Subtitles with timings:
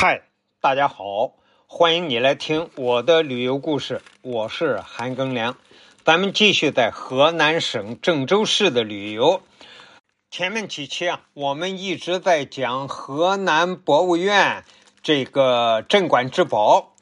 [0.00, 0.22] 嗨，
[0.60, 1.32] 大家好，
[1.66, 5.56] 欢迎你来听我的旅游故事，我是韩庚良。
[6.04, 9.42] 咱们继续在河南省郑州市的旅游。
[10.30, 14.64] 前面几期啊，我们一直在讲河南博物院
[15.02, 16.94] 这个镇馆之宝。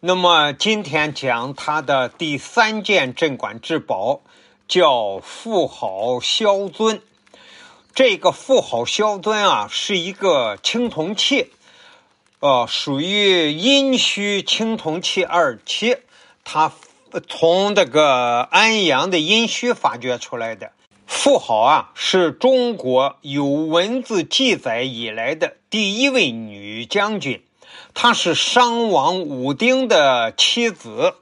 [0.00, 4.20] 那么今天讲它的第三件镇馆之宝，
[4.68, 7.00] 叫妇好萧尊。
[7.94, 11.50] 这个妇好萧尊啊，是一个青铜器。
[12.42, 15.98] 呃，属于殷墟青铜器二期，
[16.42, 16.72] 它
[17.28, 20.72] 从这个安阳的殷墟发掘出来的。
[21.06, 27.44] 妇好啊，是中国有文字记载以来的第一位女将军，
[27.94, 31.14] 她是商王武丁的妻子。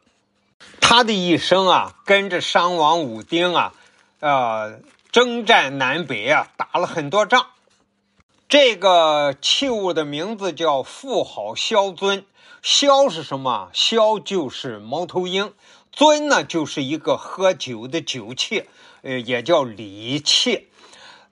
[0.81, 3.75] 她的一生啊，跟着商王武丁啊，
[4.21, 4.81] 呃，
[5.13, 7.49] 征战南北啊，打了很多仗。
[8.51, 12.25] 这个器物的名字叫妇好肖尊，
[12.61, 13.71] 肖是什么？
[13.73, 15.53] 肖就是猫头鹰，
[15.93, 18.65] 尊呢就是一个喝酒的酒器，
[19.03, 20.67] 呃，也叫礼器。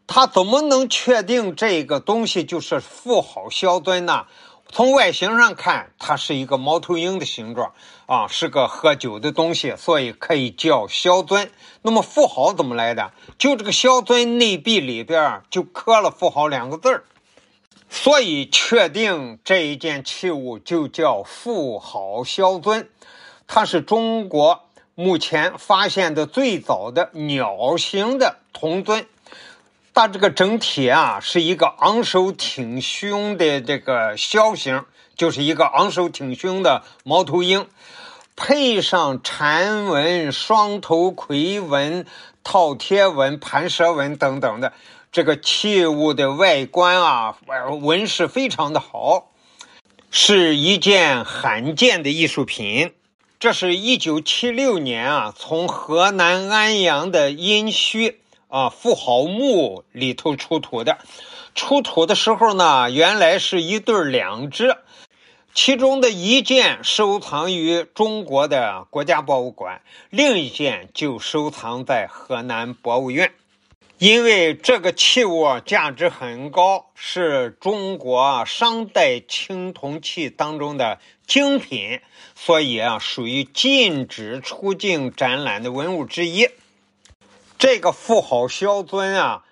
[0.07, 4.27] 他怎么能确定这个东西就是妇好肖尊呢？
[4.71, 7.73] 从外形上看，它是一个猫头鹰的形状
[8.07, 11.51] 啊，是个喝酒的东西，所以可以叫萧尊。
[11.83, 13.13] 那么妇好怎么来的？
[13.39, 17.05] 就这个萧尊内壁里边就刻了“妇好”两个字儿。
[17.89, 22.91] 所以，确定这一件器物就叫妇好萧尊，
[23.47, 29.07] 它是中国目前发现的最早的鸟形的铜尊。
[29.99, 34.85] 它这个整体啊，是一个昂首挺胸的这个枭形，
[35.17, 37.67] 就是一个昂首挺胸的猫头鹰，
[38.37, 42.07] 配上蝉纹、双头魁纹、
[42.45, 44.73] 饕餮纹、盘蛇纹等等的。
[45.11, 47.37] 这个器物的外观啊，
[47.81, 49.33] 纹饰非常的好，
[50.13, 52.95] 是一件罕见的艺术品。
[53.41, 58.15] 这是一九七六年啊，从河南安阳的殷墟
[58.49, 60.99] 啊富豪墓里头出土的。
[61.55, 64.77] 出土的时候呢，原来是一对两只，
[65.55, 73.33] 其中的一件收藏于中国的国家博物馆，另一件就收藏在河南博物院。
[73.99, 81.99] 因为这个器物价值很高，是中国商代青铜器当中的精品，
[82.37, 86.49] 所以啊，属于禁止出境展览的文物之一。
[87.59, 89.43] 这个妇好萧尊啊，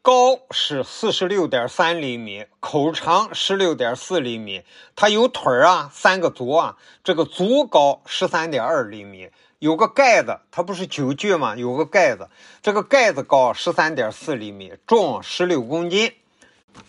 [0.00, 4.62] 高是四十六点三厘米，口长十六点四厘米，
[4.94, 9.30] 它有腿啊，三个足啊，这个足高十三点二厘米。
[9.58, 11.56] 有个盖子，它不是酒具吗？
[11.56, 12.28] 有个盖子，
[12.62, 16.12] 这个盖子高十三点四厘米，重十六公斤。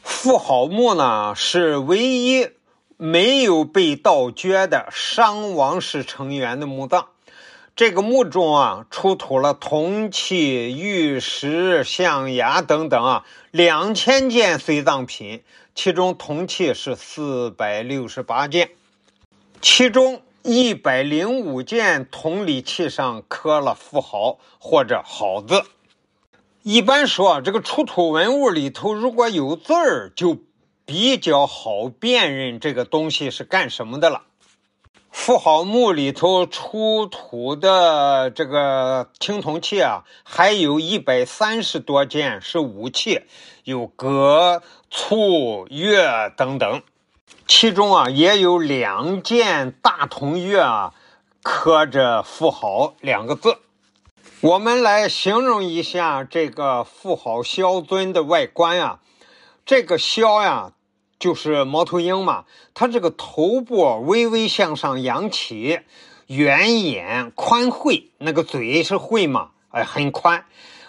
[0.03, 2.51] 妇好墓呢是唯一
[2.97, 7.07] 没有被盗掘的商王室成员的墓葬。
[7.77, 15.43] 这个墓中啊出土了铜器、玉石、象牙等等啊两千件随葬品，
[15.75, 18.71] 其中铜器是四百六十八件，
[19.61, 20.21] 其中。
[20.43, 25.61] 一百零五件铜礼器上刻了“富豪”或者“好”字。
[26.63, 30.37] 一般说，这个出土文物里头如果有字儿，就
[30.85, 34.23] 比较好辨认这个东西是干什么的了。
[35.19, 43.23] 富豪墓里头出土的这个青铜器啊，还有一百三十多件是武器，
[43.63, 44.61] 有戈、
[44.91, 46.81] 簇、钺等等。
[47.47, 50.93] 其中啊，也有两件大铜钺啊，
[51.41, 53.57] 刻着“富豪”两个字。
[54.41, 58.99] 我们来形容一下这个“富好萧尊”的外观啊。
[59.65, 60.71] 这个“萧”呀，
[61.19, 62.45] 就是猫头鹰嘛。
[62.73, 65.79] 它这个头部微微向上扬起，
[66.27, 70.45] 圆眼宽喙，那个嘴是喙嘛，哎，很宽。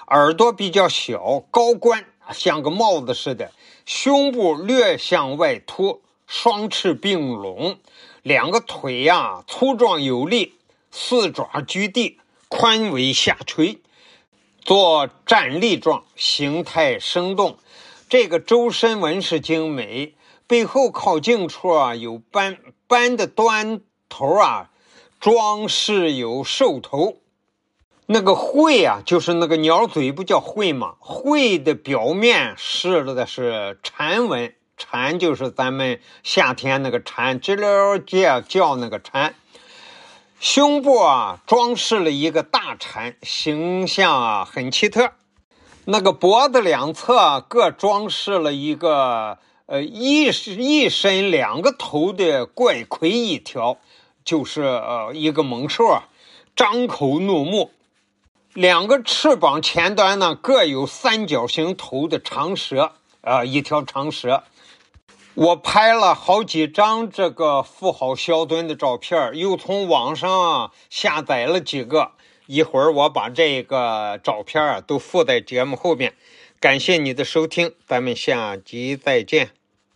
[0.08, 3.52] 耳朵比较小，高冠，像个帽子似的。
[3.84, 6.02] 胸部略向外凸。
[6.30, 7.78] 双翅并拢，
[8.22, 10.56] 两个腿呀粗壮有力，
[10.90, 13.78] 四爪居地，宽尾下垂，
[14.60, 17.56] 做站立状，形态生动。
[18.10, 20.12] 这个周身纹饰精美，
[20.48, 22.56] 背后靠近处啊有斑
[22.86, 24.70] 斑的端头啊，
[25.20, 27.18] 装饰有兽头。
[28.06, 30.94] 那个喙啊，就是那个鸟嘴，不叫喙吗？
[31.00, 34.54] 喙的表面饰的是蝉纹。
[34.78, 39.34] 蝉就是咱们夏天那个蝉，知了叫叫那个蝉。
[40.40, 45.10] 胸部啊装饰了一个大蝉，形象啊很奇特。
[45.84, 49.38] 那个脖子两侧各装饰了一个
[49.68, 53.76] 呃，一一身两个头的怪魁一条，
[54.24, 56.08] 就是呃一个猛兽啊，
[56.56, 57.70] 张口怒目，
[58.54, 64.42] 两个翅膀前端呢各有三角形头的长蛇，啊，一条长蛇。
[65.34, 72.12] 我拍了好几张这个富豪小墩的照片，又从网上下载了几个。
[72.46, 76.14] 一会儿我把这个照片啊都附在节目后边。
[76.58, 79.57] 感谢你的收听，咱们下集再见。